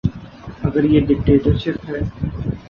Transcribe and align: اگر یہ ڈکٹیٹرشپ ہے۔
اگر 0.63 0.83
یہ 0.83 0.99
ڈکٹیٹرشپ 1.07 1.77
ہے۔ 1.89 1.99